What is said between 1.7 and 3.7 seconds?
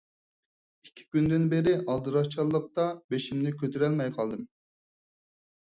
ئالدىراشچىلىقتا بېشىمنى